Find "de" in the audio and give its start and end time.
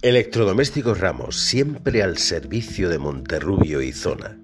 2.88-2.98